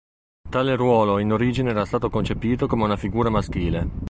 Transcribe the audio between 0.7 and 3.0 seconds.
ruolo in origine era stato concepito come una